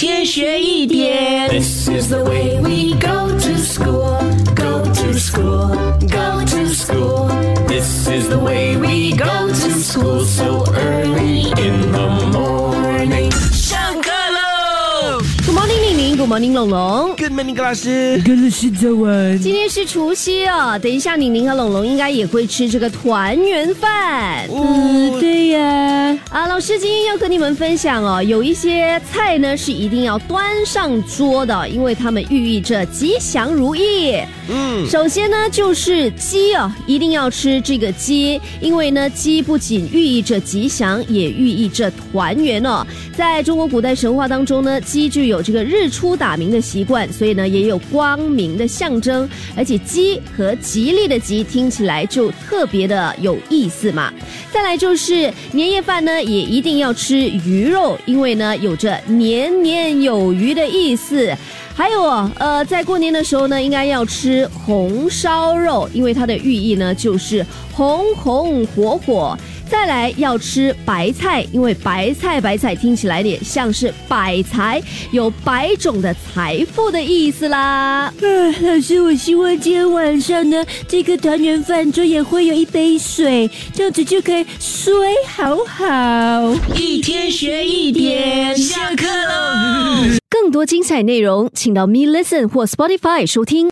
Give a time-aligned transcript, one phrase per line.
[0.00, 1.46] 天学一点。
[1.50, 4.16] This is the way we go to school,
[4.56, 5.76] go to school,
[6.08, 7.28] go to school.
[7.68, 13.30] This is the way we go to school so early in the morning.
[13.52, 17.14] 上课喽！Good morning，玲玲，Good morning，龙龙。
[17.18, 18.22] Good morning，高老师。
[18.24, 19.38] 跟老师早安。
[19.38, 24.48] 今天是除夕哦，等一下玲玲和龙龙应该也会吃这个团圆饭。
[24.48, 26.09] 嗯，对呀。
[26.40, 34.18] 啊，老师今天要跟你们分享哦，有一些菜呢是一定要端上桌的，因为它们寓意着吉祥如意。
[34.48, 42.86] 嗯，首先呢就是鸡哦，一定要吃这个鸡，因为呢鸡不仅寓意着吉祥，也寓意着团圆哦。
[43.14, 54.10] 在中国古代神话当中呢，鸡具有这个日出打鸣的习惯，所以呢也有光明的象征，而且鸡和吉利的吉听起来就特别的有意思嘛。
[54.50, 61.34] 再来就是年夜饭呢，也一定要吃鱼肉，因为呢有着年年有余的意思。
[61.74, 69.36] 还有啊，呃，在过年的时候呢，应该要吃红烧肉，因为它的寓意呢就是红红火火。
[69.70, 74.82] 再来要吃白菜，因为白菜白菜听起来也像是百财，
[75.12, 78.12] 有百种的财富的意思啦。
[78.20, 84.92] 嗯，老师，我希望今天晚上呢，这个团圆饭桌也会有一杯水，这样子就可以睡
[85.28, 86.52] 好好。
[86.74, 90.18] 一天学一点，下课喽！
[90.28, 93.68] 更多精彩内容，请到 Me Listen 或 Spotify 收听。